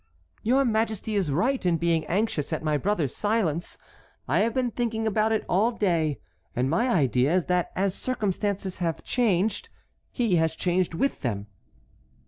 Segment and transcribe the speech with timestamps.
[0.41, 3.77] "Your majesty is right in being anxious at my brother's silence.
[4.27, 6.19] I have been thinking about it all day,
[6.55, 9.69] and my idea is that as circumstances have changed
[10.09, 11.45] he has changed with them."